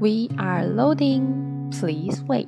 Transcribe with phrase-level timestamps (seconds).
[0.00, 1.72] We are loading.
[1.72, 2.46] Please wait.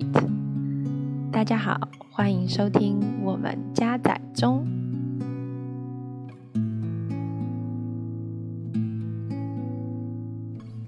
[1.33, 1.81] 大家好，
[2.13, 4.65] 欢迎收听我们加载中。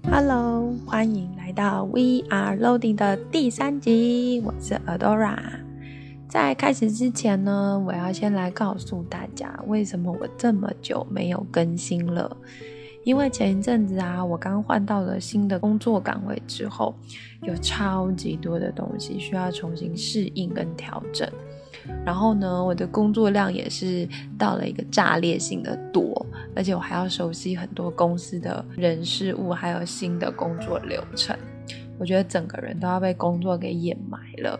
[0.08, 4.40] Hello，欢迎来到 We are loading 的第三集。
[4.44, 5.36] 我是 Adora。
[6.28, 12.36] 在开始之前呢，我要先来告诉大家，为什么我这么久没有更新了。
[13.04, 16.94] 因为前一阵子啊，我刚换到了新的工作岗位之后，
[17.42, 21.28] 有超级多的东西需要重新适应跟调整。
[22.06, 26.24] 然后呢，我的工作量也是到了一个炸裂性的多，
[26.54, 31.36] 而且我还要熟悉很多公司的人事物，还有新的工作流程。
[31.98, 34.58] 我觉得整个人都要被工作给掩埋了，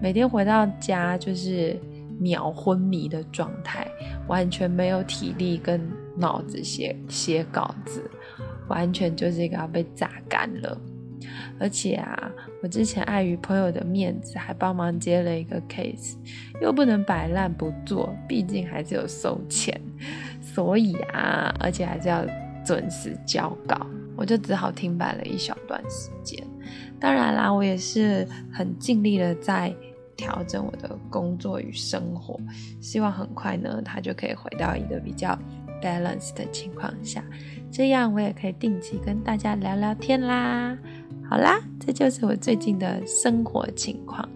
[0.00, 1.78] 每天回到家就是
[2.18, 3.86] 秒昏迷的状态，
[4.28, 5.80] 完全没有体力跟
[6.16, 8.10] 脑子写写稿子，
[8.68, 10.78] 完全就是一个要被榨干了。
[11.58, 12.30] 而且啊，
[12.62, 16.16] 我之前碍于朋友的面子，还帮忙接了一个 case，
[16.60, 19.80] 又不能摆烂不做，毕竟还是有收钱，
[20.40, 22.26] 所以啊，而且还是要
[22.64, 26.44] 准时交稿，我就只好停摆了一小段时间。
[26.98, 29.72] 当然啦，我也是很尽力的在
[30.16, 32.38] 调整我的工作与生活，
[32.80, 35.38] 希望很快呢，它就可以回到一个比较
[35.82, 37.24] balance 的情况下，
[37.70, 40.78] 这样我也可以定期跟大家聊聊天啦。
[41.28, 44.28] 好啦，这就是我最近的生活情况，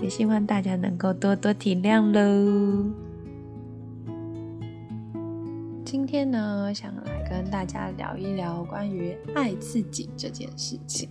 [0.00, 2.90] 也希望大家能够多多体谅喽。
[5.84, 11.08] 今天呢，想来跟大家聊一聊关于爱自己这件事情。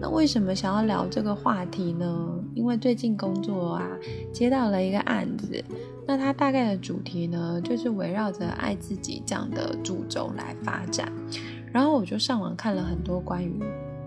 [0.00, 2.32] 那为什么想要聊这个话题呢？
[2.54, 3.88] 因为最近工作啊，
[4.32, 5.62] 接到了一个案子。
[6.06, 11.12] 那它大概的主题呢，就是围绕着爱自己这样的主轴来发展。
[11.72, 13.60] 然后我就上网看了很多关于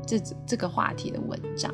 [0.05, 1.73] 这这个话题的文章。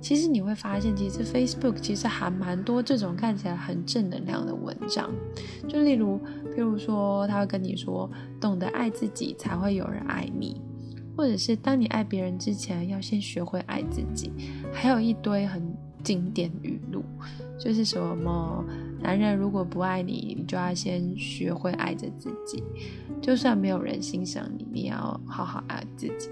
[0.00, 5.08] 其实你会发现，其实 Facebook 其实还蛮多这种看起来很正能量的文章。
[5.68, 6.18] 就例如，
[6.54, 10.60] 譬如说，他会跟你说，懂得爱自己，才会有人爱你。
[11.16, 14.32] 或者是当你爱别人之前，要先学会爱自己。
[14.72, 15.62] 还有一堆很
[16.02, 17.04] 经典语录，
[17.58, 18.64] 就是什么。
[19.02, 22.62] 男人如果不爱你，你就要先学会爱着自己。
[23.20, 26.30] 就算没有人欣赏你，你要好好爱自己。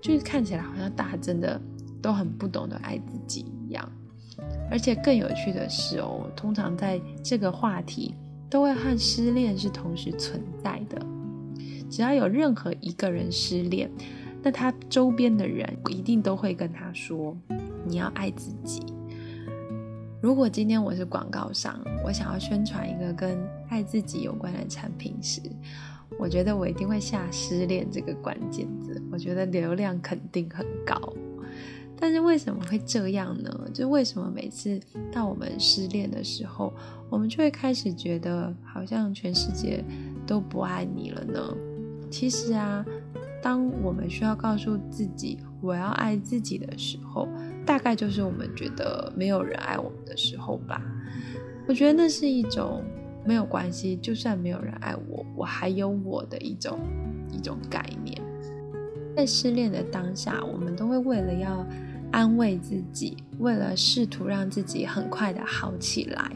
[0.00, 1.60] 就是看起来好像大家真的
[2.00, 3.86] 都很不懂得爱自己一样。
[4.70, 8.14] 而且更有趣的是哦，通常在这个话题
[8.48, 11.04] 都会和失恋是同时存在的。
[11.88, 13.90] 只要有任何一个人失恋，
[14.42, 17.36] 那他周边的人一定都会跟他说
[17.86, 18.82] ：“你要爱自己。”
[20.26, 23.38] 如果今天我是广告商，我想要宣传一个跟
[23.68, 25.40] 爱自己有关的产品时，
[26.18, 31.00] 我觉得我一定会下“失恋”这个关键字，我觉得流量肯定很高。
[31.96, 33.70] 但是为什么会这样呢？
[33.72, 34.80] 就为什么每次
[35.12, 36.74] 到我们失恋的时候，
[37.08, 39.84] 我们就会开始觉得好像全世界
[40.26, 41.56] 都不爱你了呢？
[42.10, 42.84] 其实啊，
[43.40, 47.28] 当我们需要告诉自己我要爱自己的时候，
[47.66, 50.80] 大概就是我们觉得没有人爱我们的时候吧。
[51.68, 52.84] 我觉得那是一种
[53.24, 56.78] 没有关系，就算没有人爱我，我还有我的一种
[57.32, 58.16] 一种概念。
[59.16, 61.66] 在失恋的当下，我们都会为了要
[62.12, 66.30] 安慰自己，为了试图让自己很快的好起来，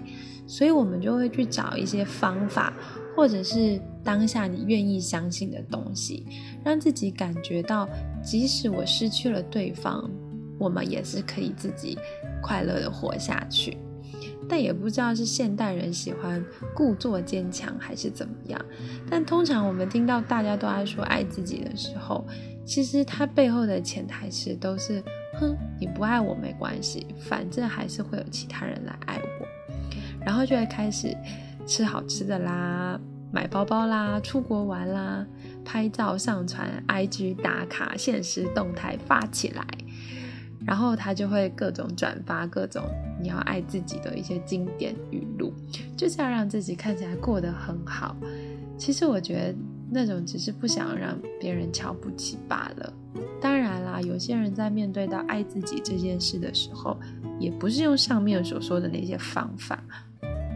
[0.48, 2.72] 所以我们就会去找一些方法，
[3.14, 6.26] 或者是当下你愿意相信的东西，
[6.64, 7.88] 让自己感觉到，
[8.20, 10.10] 即使我失去了对方。
[10.60, 11.98] 我们也是可以自己
[12.42, 13.78] 快乐的活下去，
[14.46, 16.44] 但也不知道是现代人喜欢
[16.74, 18.60] 故作坚强还是怎么样。
[19.08, 22.26] 但通常我们听到大家都在说爱自己的时候，
[22.66, 25.02] 其实它背后的潜台词都是：
[25.40, 29.46] 哼，你不爱我没关系，反正还是会有其他人来爱我。
[30.22, 31.16] 然后就会开始
[31.66, 33.00] 吃好吃的啦，
[33.32, 35.26] 买包包啦，出国玩啦，
[35.64, 39.64] 拍照上传 IG 打卡，限时动态发起来。
[40.66, 42.82] 然后他就会各种转发各种
[43.20, 45.52] 你要爱自己的一些经典语录，
[45.96, 48.16] 就是要让自己看起来过得很好。
[48.76, 49.54] 其实我觉得
[49.90, 52.92] 那种只是不想让别人瞧不起罢了。
[53.40, 56.96] 当然啦，有些人在面对到爱自己这件事的时候，
[57.38, 59.82] 也不是用上面所说的那些方法，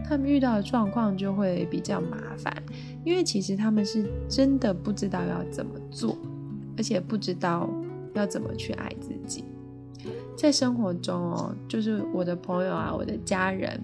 [0.07, 2.55] 他们遇到的状况就会比较麻烦，
[3.03, 6.15] 因为其实他们是真的不知道要怎么做，
[6.77, 7.69] 而且不知道
[8.13, 9.43] 要怎么去爱自己。
[10.37, 13.81] 在生活中哦，就是我的朋友啊，我的家人，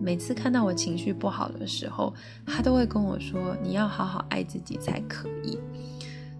[0.00, 2.14] 每次看到我情绪不好的时候，
[2.46, 5.58] 他都会跟我说：“你要好好爱自己才可以。”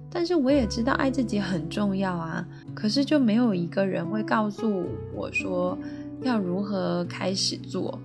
[0.09, 5.77] 但是我也知道爱自己很重要啊，可是就没有一个人会告诉我说
[6.23, 8.01] 要如何开始做，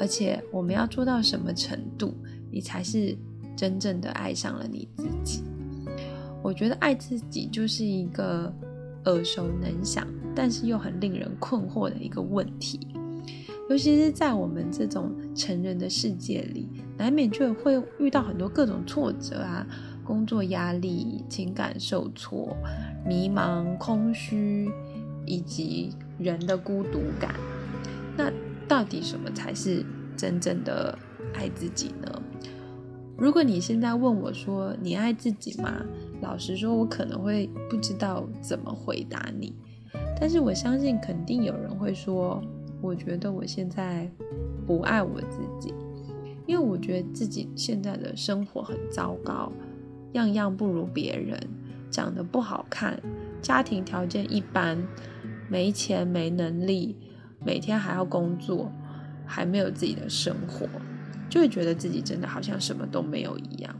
[0.00, 2.14] 而且我们要做到什么程度，
[2.50, 3.14] 你才是
[3.54, 5.44] 真正的爱上了你自己。
[6.42, 8.50] 我觉得爱自己就是一个
[9.04, 12.78] 耳熟能详，但是又很令人困惑的一个问题，
[13.68, 16.68] 尤其是在我们这种成人的世界里，
[16.98, 19.66] 难免就会遇到很多各种挫折啊。
[20.02, 22.56] 工作压力、情感受挫、
[23.06, 24.68] 迷茫、空虚，
[25.24, 27.32] 以及人的孤独感。
[28.16, 28.28] 那
[28.66, 29.86] 到底什么才是
[30.16, 30.98] 真正的
[31.32, 32.22] 爱自己呢？
[33.16, 35.80] 如果你现在问我说你爱自己吗？
[36.20, 39.54] 老实说，我可能会不知道怎么回答你。
[40.20, 42.42] 但是我相信，肯定有人会说，
[42.80, 44.10] 我觉得我现在
[44.66, 45.72] 不爱我自己，
[46.46, 49.50] 因为我觉得自己现在的生活很糟糕。
[50.12, 51.38] 样样不如别人，
[51.88, 53.00] 长得不好看，
[53.40, 54.76] 家庭条件一般，
[55.48, 56.96] 没钱没能力，
[57.44, 58.72] 每天还要工作，
[59.24, 60.66] 还没有自己的生活，
[61.28, 63.74] 就会觉得自己真的好像什么都没有一样。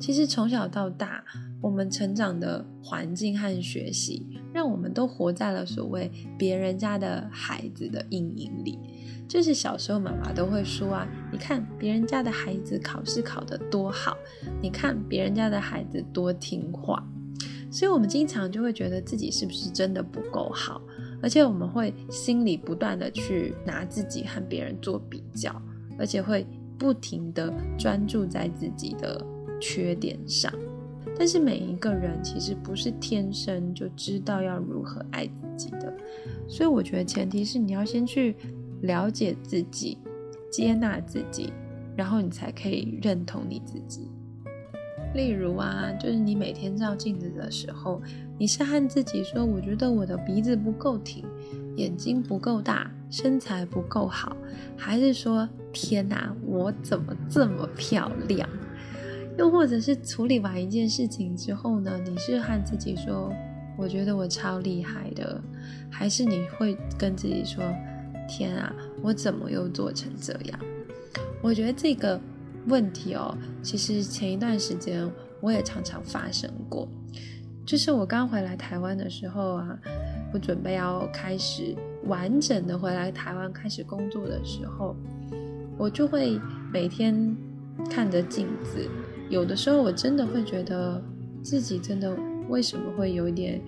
[0.00, 1.22] 其实从小到大，
[1.60, 8.78] 我们成长的环境和学习，让我们都活在了所谓别人家的孩子的阴影里。
[9.28, 14.16] 就是小时候，妈妈都会说啊，你看别人家的孩子考试考得多好，
[14.60, 17.06] 你看别人家的孩子多听话，
[17.70, 20.80] 所以我们经常就会觉得自己是不是真的不够好，
[21.22, 25.54] 而且我们会心里不断的去拿自己和别人做比较，
[25.98, 26.44] 而且会
[26.76, 29.24] 不停的专注在自己的
[29.60, 30.52] 缺点上。
[31.16, 35.92] 但是每一个人其实不是天生就知道要如何爱自己的，
[36.48, 38.34] 所以我觉得前提是你要先去。
[38.82, 39.98] 了解自己，
[40.50, 41.52] 接纳自己，
[41.94, 44.08] 然后你才可以认同你自己。
[45.12, 48.00] 例如啊，就是你每天照镜子的时候，
[48.38, 51.26] 你是和自己说：“我觉得我的鼻子不够挺，
[51.76, 54.34] 眼睛不够大，身材不够好。”
[54.78, 58.48] 还是说：“天哪，我怎么这么漂亮？”
[59.38, 63.32] 又或者是处理完一件事情之后呢，你是和自己说
[63.76, 65.40] ：“我觉得我超厉害的。”
[65.90, 67.64] 还是你会跟自己说？
[68.28, 68.72] 天啊，
[69.02, 70.60] 我怎么又做成这样？
[71.42, 72.20] 我觉得这个
[72.68, 75.10] 问题哦，其实前一段时间
[75.40, 76.86] 我也常常发生过。
[77.66, 79.76] 就是我刚回来台湾的时候啊，
[80.32, 81.74] 我准备要开始
[82.04, 84.94] 完整的回来台湾开始工作的时候，
[85.76, 86.40] 我就会
[86.72, 87.36] 每天
[87.90, 88.88] 看着镜子，
[89.30, 91.02] 有的时候我真的会觉得
[91.42, 92.14] 自己真的
[92.50, 93.58] 为什么会有一点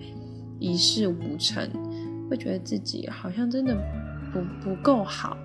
[0.59, 1.67] 一事无成，
[2.29, 3.75] 会觉得自己好像真的。
[4.33, 5.37] 不不够好，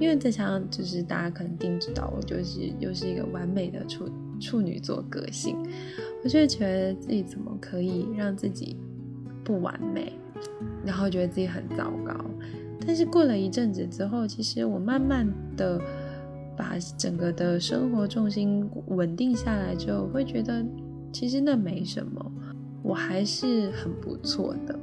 [0.00, 4.10] 因为再加上就是大家可能定知道我就是又是一个完美的处
[4.40, 5.56] 处女座个性，
[6.24, 8.76] 我就觉得自己怎么可以让自己
[9.44, 10.14] 不完美，
[10.84, 12.12] 然后觉得自己很糟糕。
[12.84, 15.24] 但是过了一阵子之后，其实我慢慢
[15.56, 15.80] 的
[16.58, 20.66] 把整个的生活重心稳定下来之后，会觉得
[21.12, 22.32] 其实那没什么，
[22.82, 24.76] 我还是很不错的。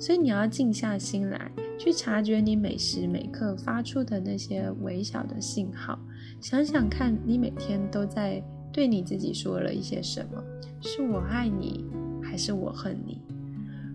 [0.00, 1.50] 所以你要静下心来。
[1.78, 5.98] 去察觉你每时每刻发出的那些微小的信号，
[6.38, 10.44] 想想看你每天都在对你自己说了一些什么？
[10.82, 11.86] 是我爱你，
[12.22, 13.22] 还是我恨你？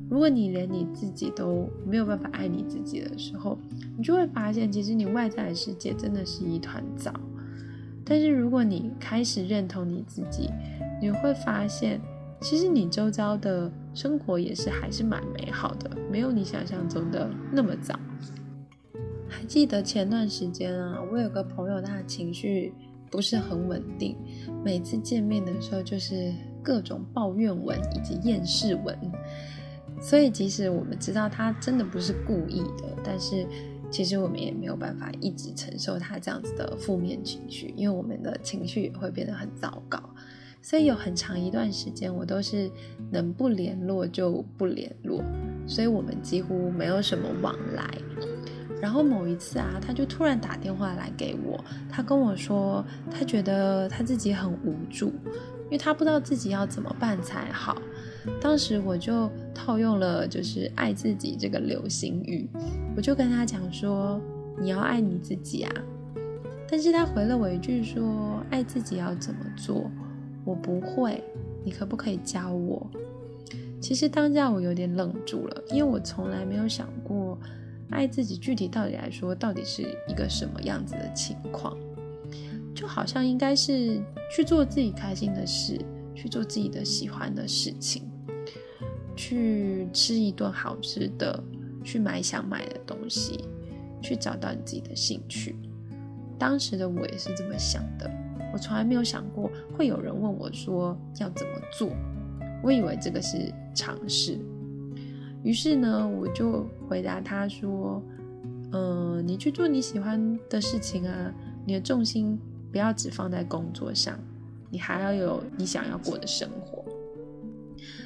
[0.09, 3.57] 如果你连你自己都没有办法爱你自己的时候，
[3.97, 7.11] 你就会发现，其实你外在的世界真的是一团糟。
[8.03, 10.49] 但是如果你开始认同你自己，
[11.01, 11.99] 你会发现。
[12.41, 17.97] 其实你周遭的生活也是还是蛮美好的，没有你想象中的那么糟。
[19.27, 22.73] 还记得前段时间啊，我有个朋友，他的情绪
[23.09, 24.17] 不是很稳定，
[24.63, 28.95] 每次见面的时候就是各种抱怨文以及厌世文。
[30.05, 33.43] 所以即使我们知道他真的不是故意的，但是
[33.89, 39.99] 其实我们也没有办法一直承受他这样子的负面情绪，因为我们的情绪也会变得很糟糕。
[40.61, 42.69] 所以有很长一段时间，我都是
[43.11, 45.23] 能不联络就不联络，
[45.65, 47.89] 所以我们几乎没有什么往来。
[48.79, 51.59] 然后某一次啊，他就突然打电话来给我，
[51.89, 57.81] 他跟我说，他觉得他自己很无助，因为他不知道自己要怎么办才好。
[58.41, 62.47] 当时我就套用了就是爱自己这个流行语，
[62.95, 64.19] 我就跟他讲说，
[64.59, 65.71] 你要爱你自己啊。
[66.67, 69.89] 但是他回了我一句说，爱自己要怎么做？
[70.43, 71.23] 我不会，
[71.63, 72.85] 你可不可以教我？
[73.79, 77.37] 其实当下我有点愣住了，因为我从来没有想过
[77.91, 81.77] 爱自己具体到底来说到底是一个什么样子的情况，
[82.73, 84.01] 就好像应该是
[84.35, 85.79] 去做自己开心的事，
[86.15, 88.01] 去做自己的喜欢的事情，
[89.15, 91.43] 去吃一顿好吃的，
[91.83, 93.45] 去买想买的东西，
[94.01, 95.55] 去找到你自己的兴趣。
[96.37, 98.11] 当时的我也是这么想的，
[98.53, 101.89] 我从来没有想过会有人问我说要怎么做，
[102.61, 104.37] 我以为这个是常识。
[105.43, 108.01] 于是呢，我就回答他说
[108.73, 111.31] ：“嗯、你去做你喜欢的事情啊，
[111.65, 112.39] 你的重心
[112.71, 114.19] 不要只放在工作上，
[114.71, 116.83] 你还要有你想要过的生活。”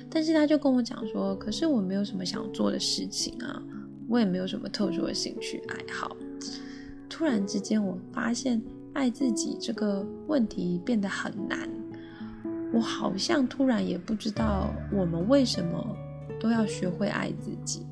[0.10, 3.62] 但是他就跟我讲说：“可是我没有什么想做的事情啊，
[4.08, 6.16] 我也没有什么特殊的兴趣爱好。”
[7.08, 8.62] 突然之间，我发现
[8.94, 11.70] 爱自己这个问题变得很难。
[12.72, 15.96] 我好像突然也不知道我们为什么
[16.40, 17.86] 都要学会爱自己。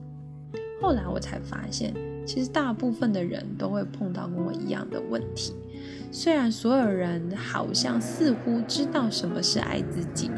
[0.80, 1.94] 后来我才发现，
[2.26, 5.54] 其实大部分的人都会碰到跟我一样的问题。
[6.12, 10.30] 虽然所有人好像似乎知道什么是爱自己，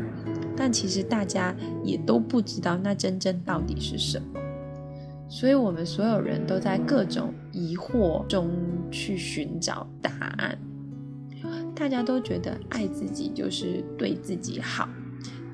[0.59, 4.25] 但其实大家也都不知道那真正到底是什么。
[5.29, 8.51] 所以，我们所有人都在各种疑惑中
[8.91, 10.57] 去寻找答案。
[11.73, 14.89] 大家都觉得爱自己就是对自己好，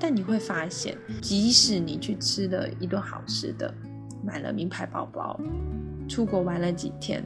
[0.00, 3.72] 但你会发现，即使你去吃了一顿好吃的，
[4.24, 5.38] 买了名牌包包，
[6.08, 7.24] 出国玩了几天，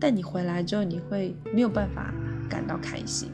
[0.00, 2.14] 但你回来之后，你会没有办法
[2.48, 3.30] 感到开心。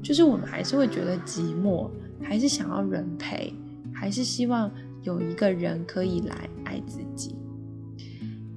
[0.00, 1.90] 就是我们还是会觉得寂寞，
[2.22, 3.52] 还是想要人陪，
[3.92, 4.70] 还是希望
[5.02, 6.48] 有一个人可以来。
[6.66, 7.36] 爱自己，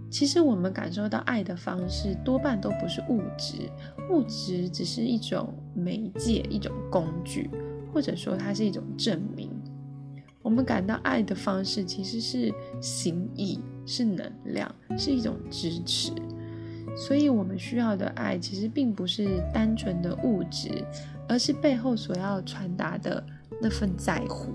[0.10, 3.70] 其实我们感受到爱的方式多半都不是物质，
[4.10, 7.48] 物质只是一种媒介，一种工具，
[7.94, 9.52] 或者说它是一种证明。
[10.42, 16.12] 我们感到爱的方式其实是心意，是能量，是一种支持。
[16.96, 20.84] 所以，我们需要的爱其实并不是单纯的物质，
[21.28, 23.24] 而是背后所要传达的
[23.62, 24.52] 那份在乎。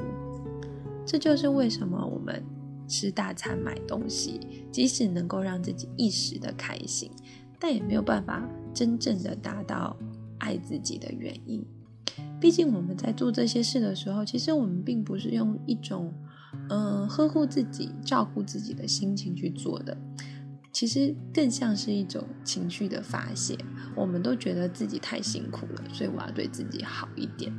[1.04, 2.42] 这就是为什么我们。
[2.88, 4.38] 吃大餐、买东西，
[4.70, 7.10] 即使能够让自己一时的开心，
[7.58, 9.96] 但也没有办法真正的达到
[10.38, 11.64] 爱自己的原因。
[12.38, 16.12] 毕竟我们在做这些事的时候，其实我们并不是用一种
[16.68, 19.96] 嗯、呵护自己、照顾自己的心情去做的，
[20.70, 23.56] 其实更像是一种情绪的发泄。
[23.96, 27.50] 我们都觉得自己太辛苦了，所以我要对自己好一点，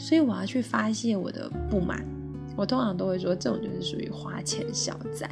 [0.00, 2.02] 所以我要去发泄我的不满。
[2.56, 5.30] 我通常都会说，这种就是属于花钱消灾，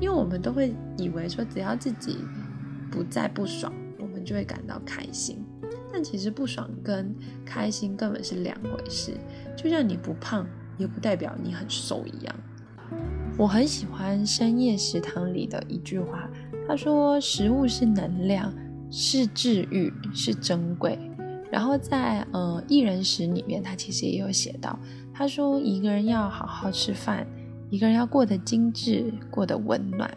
[0.00, 2.18] 因为我们都会以为说，只要自己
[2.90, 5.44] 不再不爽，我们就会感到开心。
[5.92, 9.12] 但其实不爽跟开心根本是两回事，
[9.56, 10.44] 就像你不胖，
[10.78, 12.34] 也不代表你很瘦一样。
[13.38, 16.28] 我很喜欢深夜食堂里的一句话，
[16.66, 18.52] 他说：“食物是能量，
[18.90, 20.98] 是治愈，是珍贵。”
[21.52, 24.78] 然后在呃一人食里面，他其实也有写到。
[25.12, 27.26] 他说：“一个人要好好吃饭，
[27.68, 30.10] 一个人要过得精致，过得温暖。”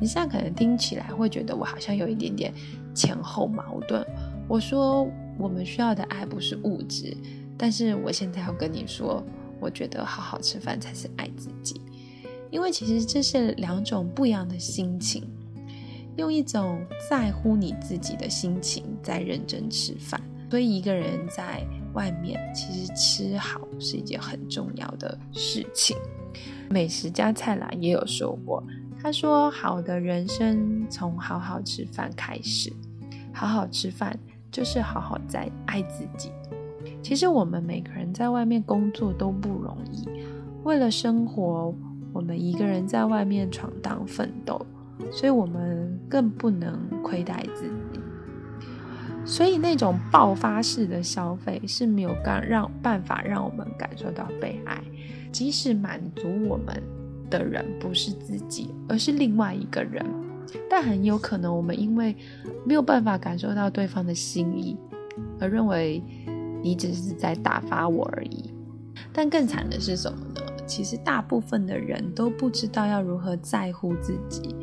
[0.00, 2.50] 你现在可能听起来会觉得我好像有一点点
[2.94, 4.02] 前后矛盾。
[4.48, 5.06] 我说
[5.38, 7.14] 我们需要的爱不是物质，
[7.58, 9.22] 但是我现在要跟你说，
[9.60, 11.78] 我觉得好好吃饭才是爱自己，
[12.50, 15.22] 因为其实这是两种不一样的心情。
[16.16, 21.66] 用一种在乎你自己的心情在认真吃饭，所以一个人在。
[21.92, 25.96] 外面其实吃好是一件很重要的事情。
[26.68, 28.62] 美食家蔡澜也有说过，
[29.02, 32.72] 他说：“好的人生从好好吃饭开始，
[33.34, 34.16] 好好吃饭
[34.52, 36.30] 就是好好在爱自己。”
[37.02, 40.08] 其实我们每个人在外面工作都不容易，
[40.62, 41.74] 为了生活，
[42.12, 44.64] 我们一个人在外面闯荡奋斗，
[45.10, 47.89] 所以我们更不能亏待自己。
[49.24, 54.82] 所以那种爆发式的消费是没有干让办法让我们感受到被爱，
[55.30, 56.82] 即使满足我们
[57.28, 60.04] 的人不是自己，而是另外一个人，
[60.68, 62.16] 但很有可能我们因为
[62.64, 64.76] 没有办法感受到对方的心意，
[65.38, 66.02] 而认为
[66.62, 68.52] 你只是在打发我而已。
[69.12, 70.40] 但更惨的是什么呢？
[70.66, 74.54] 其实大部分的人都不知道要如何在乎自己。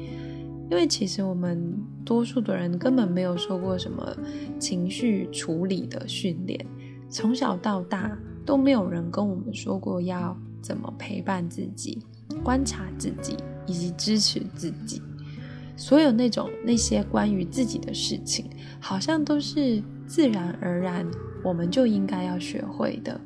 [0.69, 4.15] 因为其实我们多数的人根本没有受过什么
[4.59, 6.65] 情绪处理的训练，
[7.09, 11.99] 从小到大都没有人跟我们说过要怎么陪伴自己、
[12.43, 15.01] 观察自己以及支持自己。
[15.75, 21.05] 所有那种那些关于自己的事情，好像都是自然而然，
[21.43, 23.21] 我们就应该要学会的。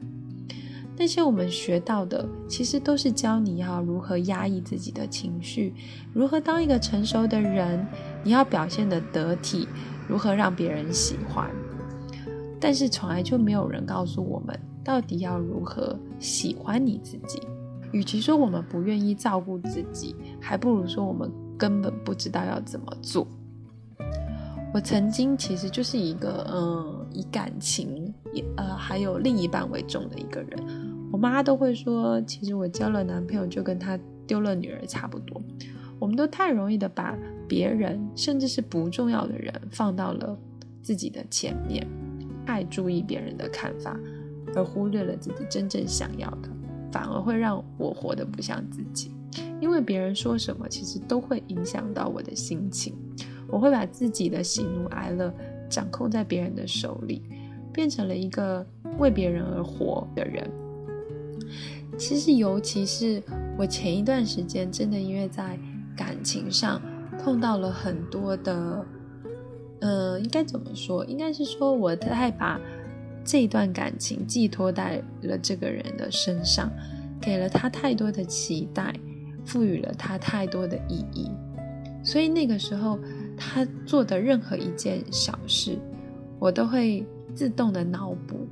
[1.01, 5.74] 那些我们学到的，其实都是教你要如何压抑自己的情绪，
[6.13, 7.84] 如何当一个成熟的人，
[8.24, 9.67] 你要表现得得体，
[10.08, 11.50] 如何让别人喜欢。
[12.60, 17.41] 但是从来就没有人告诉我们，到底要如何喜欢你自己。
[17.91, 23.27] 与其说我们不愿意照顾自己，还不如说我们根本不知道要怎么做。
[24.72, 30.81] 我曾经其实就是一个嗯，以感情也呃还有另一半为重的一个人。
[31.12, 35.41] 我妈都会说，其实我交了男朋友就跟她丢了女儿差不多。
[36.00, 37.15] 我们都太容易的把
[37.48, 40.36] 别人甚至是不重要的人放到了
[40.82, 41.86] 自己的前面，
[42.46, 44.00] 太注意别人的看法，
[44.56, 46.50] 而忽略了自己真正想要的，
[46.91, 49.12] 反而会让我活得不像自己。
[49.60, 52.96] 因为别人说什么，其实都会影响到我的心情。
[53.48, 55.32] 我会把自己的喜怒哀乐
[55.70, 57.22] 掌控在别人的手里，
[57.72, 58.65] 变成了一个
[58.98, 60.50] 为别人而活的人。
[61.98, 63.22] 其实，尤其是
[63.58, 65.58] 我前一段时间，真的因为在
[65.96, 66.81] 感情上
[67.20, 68.86] 碰到了很多的，
[69.81, 71.05] 呃，应该怎么说？
[71.05, 72.60] 应该是说我太把
[73.24, 76.72] 这段感情寄托在了这个人的身上，
[77.20, 78.93] 给了他太多的期待，
[79.46, 81.29] 赋予了他太多的意义，
[82.03, 83.00] 所以那个时候。
[83.43, 85.75] 他做的任何一件小事，
[86.38, 87.03] 我都会
[87.34, 88.48] 自动的脑补，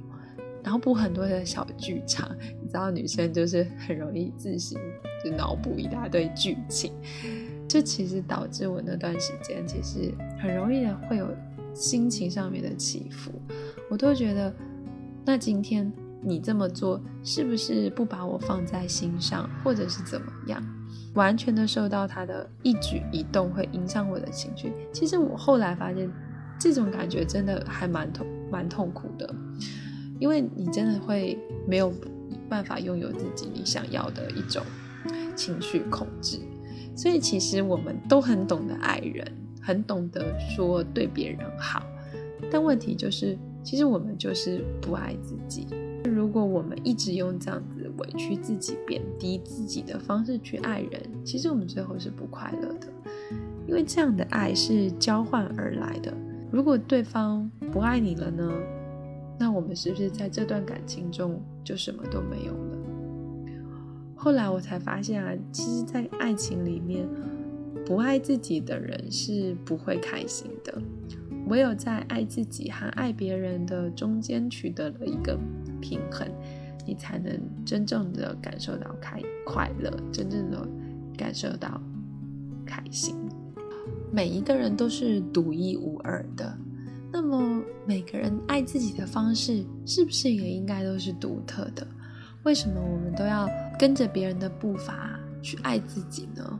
[0.63, 2.29] 脑补很多的小剧场。
[2.61, 4.79] 你知道，女生就是很容易自行
[5.23, 6.93] 就脑补一大堆剧情，
[7.67, 11.27] 这其实导致我那段时间其实很容易的会有
[11.73, 13.31] 心情上面的起伏。
[13.89, 14.53] 我都觉得，
[15.25, 20.63] 那今天你这么做，是不是不把我放在心上，或者是怎么样？
[21.15, 24.71] 完全的受到他的一举一动会影响我的情绪。
[24.93, 26.09] 其实我后来发现，
[26.59, 29.33] 这种感觉真的还蛮痛、蛮痛苦的，
[30.19, 31.91] 因为你真的会没有
[32.47, 34.61] 办法拥有自己你想要的一种
[35.35, 36.37] 情绪控制。
[36.95, 39.25] 所以其实我们都很懂得爱人，
[39.61, 41.81] 很懂得说对别人好，
[42.51, 45.65] 但问题就是，其实我们就是不爱自己。
[46.03, 52.87] 如果我们一直用这样子委屈自己、贬低自己的方式去爱人，其实我们最后是不快乐的，
[53.65, 56.13] 因为这样的爱是交换而来的。
[56.51, 58.51] 如果对方不爱你了呢？
[59.39, 62.77] 那我们是不是在这段感情中就什么都没有了？
[64.15, 67.07] 后来我才发现啊，其实，在爱情里面，
[67.85, 70.81] 不爱自己的人是不会开心的。
[71.47, 75.39] 唯有在爱自己和爱别人的中间取得了一个
[75.79, 76.27] 平衡，
[76.85, 80.67] 你才能真正的感受到开快乐，真正的
[81.17, 81.81] 感受到
[82.65, 83.15] 开心。
[84.11, 86.57] 每一个人都是独一无二的，
[87.11, 91.87] 那么每个人爱自己的方式是不是也应该都是独特的？
[92.43, 96.59] 为什么我们都要跟着别人的步伐去爱自己呢？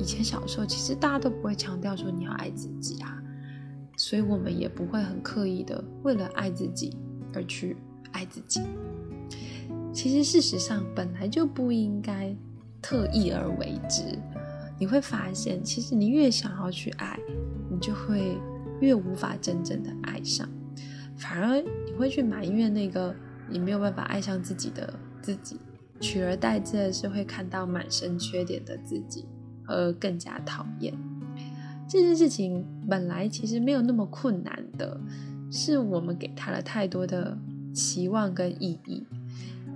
[0.00, 3.22] 以前小时候其实大家都不会强调说你要爱自己啊，
[3.96, 6.96] 所以我们也不会很刻意的为了爱自己
[7.34, 7.76] 而去。
[8.10, 8.62] 爱自己，
[9.92, 12.34] 其实事实上本来就不应该
[12.80, 14.18] 特意而为之。
[14.78, 17.20] 你会发现，其实你越想要去爱，
[17.70, 18.38] 你就会
[18.80, 20.48] 越无法真正的爱上，
[21.16, 23.14] 反而你会去埋怨那个
[23.48, 25.56] 你没有办法爱上自己的自己，
[26.00, 29.26] 取而代之的是会看到满身缺点的自己，
[29.66, 30.92] 而更加讨厌。
[31.88, 35.00] 这件事情本来其实没有那么困难的，
[35.50, 37.38] 是我们给他了太多的。
[37.74, 39.06] 期望跟意义，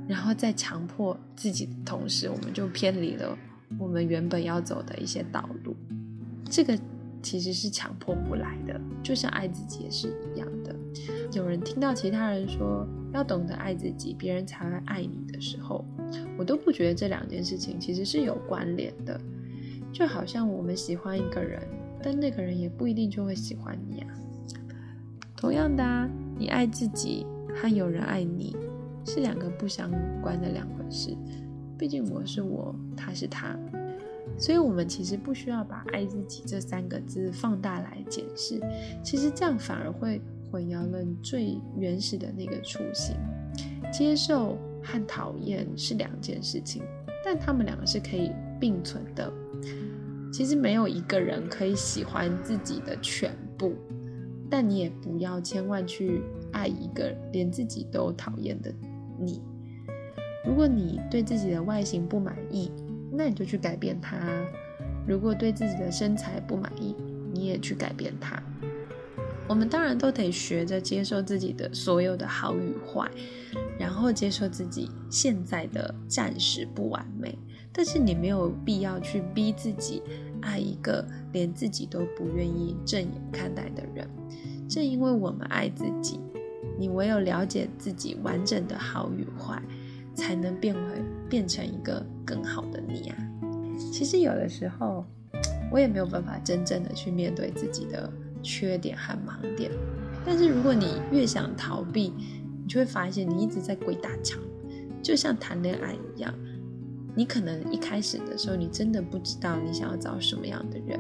[0.09, 3.39] 然后在强迫自己的同时，我们就偏离了
[3.79, 5.77] 我们原本要走的一些道路。
[6.51, 6.77] 这个
[7.23, 10.75] 其实是强迫不来的，就像爱自己也是一样的。
[11.33, 15.85] 有人听到其他人说要懂得爱自己，别人才会爱你的时候，
[16.37, 19.19] 我都不觉得这两件事情其实是有关联的。
[19.93, 21.63] 就好像我们喜欢一个人，
[22.03, 24.09] 但那个人也不一定就会喜欢你啊。
[25.37, 26.09] 同样的啊，
[26.39, 27.27] 你爱自己。
[27.55, 28.57] 和有人爱你
[29.05, 29.91] 是两个不相
[30.23, 31.15] 关的两回事，
[31.77, 33.55] 毕竟我是我，他是他，
[34.43, 38.61] 所以我们其实不需要把“爱自己”这三个字放大来解释，
[39.01, 43.15] 其实这样反而会混淆了最原始的那个初心。
[43.93, 46.83] 接受和讨厌是两件事情，
[47.25, 49.33] 但他们两个是可以并存的。
[50.33, 53.75] 其实没有一个人可以喜欢自己的全部，
[54.51, 56.21] 但你也不要千万去。
[56.53, 58.71] 爱一个连自己都讨厌的
[59.19, 59.41] 你，
[60.45, 62.71] 如果你对自己的外形不满意，
[63.13, 64.17] 那你就去改变它；
[65.07, 66.97] 如果对自己的身材不满意，
[67.33, 68.43] 你也去改变它。
[69.49, 73.11] 我们当然都得学着接受自己的所有的好与坏，
[73.79, 77.37] 然后接受自己现在的暂时不完美。
[77.73, 80.03] 但是你没有必要去逼自己
[80.41, 84.09] 爱一个连自己都不愿意正眼看待的人。
[84.69, 86.21] 正因为我们爱自己。
[86.79, 89.61] 你唯有了解自己完整的好与坏，
[90.15, 90.81] 才能变回
[91.29, 93.17] 变成一个更好的你啊。
[93.93, 95.05] 其实有的时候，
[95.71, 98.11] 我也没有办法真正的去面对自己的
[98.43, 99.71] 缺点和盲点。
[100.25, 102.13] 但是如果你越想逃避，
[102.63, 104.39] 你就会发现你一直在鬼打墙，
[105.03, 106.33] 就像谈恋爱一样。
[107.15, 110.99] 你可能一开始的时候，你真的不知道你想要找什么样的人，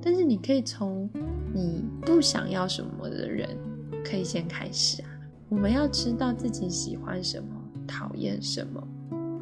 [0.00, 1.10] 但是你可以从
[1.52, 3.48] 你不想要什么的人
[4.04, 5.08] 可以先开始啊。
[5.48, 7.48] 我们要知道自己喜欢什么，
[7.86, 8.82] 讨厌什么。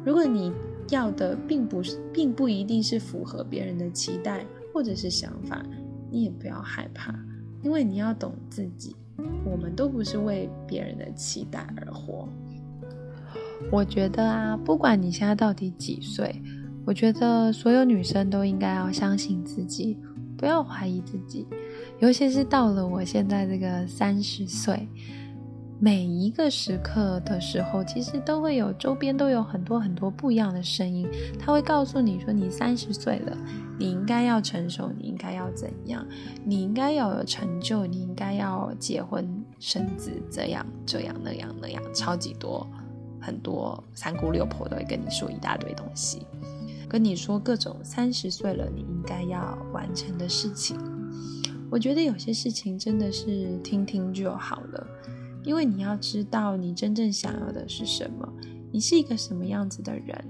[0.03, 0.51] 如果你
[0.91, 5.65] 要的并不是，并不一定是符合别人的期待或者是想法，
[6.11, 7.11] 你也不要害怕，
[7.63, 8.95] 因为你要懂自己。
[9.45, 12.27] 我们都不是为别人的期待而活。
[13.71, 16.41] 我觉得啊，不管你现在到底几岁，
[16.85, 19.97] 我觉得所有女生都应该要相信自己，
[20.35, 21.45] 不要怀疑自己。
[21.99, 24.87] 尤其是到了我现在这个三十岁，
[25.83, 33.35] 每一个时刻的时候，其实都会有周边都有很多很多不一样的声音，他会告诉你说：“你三十岁了，
[33.79, 36.05] 你应该要成熟，你应该要怎样，
[36.45, 42.67] 你应该要有成就，你应该要结婚生子，这样这样那样那样，超级多。”
[43.19, 46.27] 很多三姑六婆都会跟你说一大堆东西，
[46.87, 50.77] 跟你说各种三十岁了你应该要完成的事情。
[51.71, 54.87] 我觉得有些事情真的是听听就好了，
[55.43, 58.27] 因为你要知道你真正想要的是什么，
[58.71, 60.23] 你是一个什么样子的人，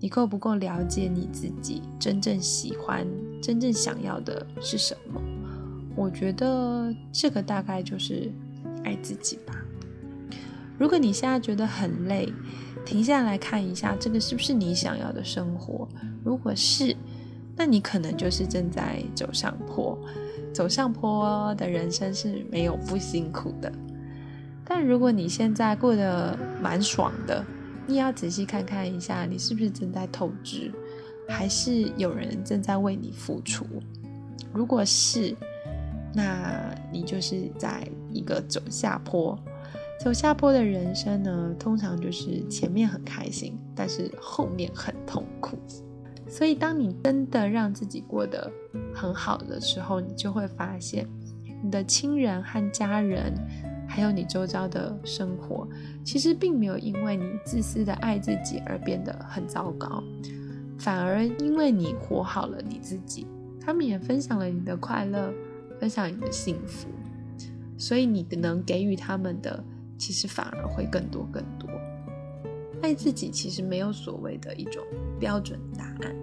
[0.00, 3.06] 你够不够了解你自己，真正喜欢、
[3.42, 5.20] 真正想要的是什么？
[5.96, 8.30] 我觉得这个大概就是
[8.84, 9.54] 爱自己吧。
[10.76, 12.32] 如果你现在觉得很累，
[12.84, 15.88] 停下来看一下，这个是不是你想要的生活？
[16.24, 16.96] 如果是，
[17.56, 19.98] 那你可能就是正在走上坡。
[20.52, 23.72] 走上坡的人生是没有不辛苦的。
[24.64, 27.44] 但如果你现在过得蛮爽的，
[27.86, 30.72] 你也要仔细看看一下，你是不是正在透支，
[31.28, 33.66] 还是有人正在为你付出？
[34.52, 35.36] 如果是，
[36.14, 39.38] 那你就是在一个走下坡。
[40.00, 45.56] 走下坡的人生呢，通常就是前面很开心，但是后面很痛苦。
[46.28, 48.50] 所以，当你真的让自己过得
[48.92, 51.06] 很好的时候，你就会发现，
[51.62, 53.32] 你的亲人和家人，
[53.94, 55.68] 还有你周遭的生活，
[56.02, 60.02] 其实并没有因为你自私的爱自己而变得很糟糕，
[60.76, 63.24] 反而因为你活好了你自己，
[63.60, 65.32] 他们也分享了你的快乐，
[65.78, 66.88] 分享你的幸福，
[67.78, 69.62] 所以你能给予他们的。
[69.96, 71.70] 其实反而会更多更多。
[72.82, 74.82] 爱自己其实没有所谓的一种
[75.20, 76.14] 标准答案，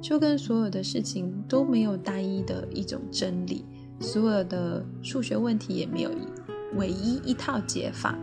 [0.00, 3.64] 就跟所有的事情都没有单一的一种真理，
[3.98, 6.12] 所有的数学问题也没有
[6.76, 8.18] 唯一一套解法。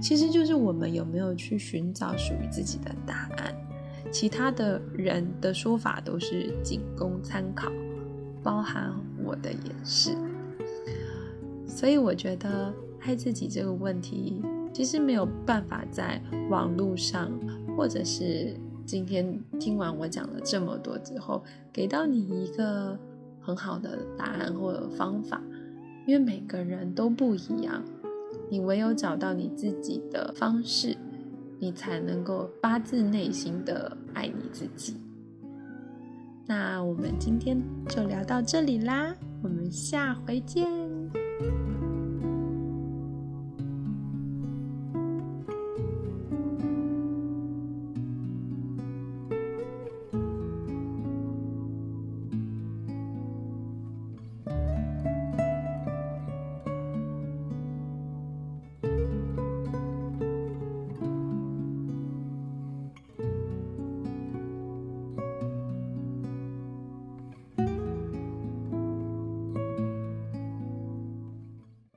[0.00, 3.54] 其实就是我们有没有去寻找属于自己的答案，
[4.12, 7.70] 其他的人的说法都是仅供参考，
[8.42, 8.92] 包含
[9.24, 10.14] 我的也是。
[11.66, 12.72] 所以我觉得。
[13.02, 17.30] 爱自己这个问题，其实没有办法在网络上，
[17.76, 18.52] 或者是
[18.84, 21.40] 今天听完我讲了这么多之后，
[21.72, 22.98] 给到你一个
[23.40, 25.40] 很好的答案或者方法，
[26.06, 27.82] 因为每个人都不一样，
[28.48, 30.96] 你唯有找到你自己的方式，
[31.58, 34.96] 你才能够发自内心的爱你自己。
[36.46, 40.85] 那我们今天就聊到这里啦，我们下回见。